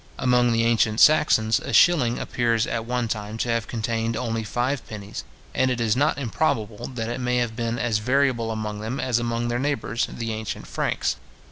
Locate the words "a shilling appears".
1.59-2.65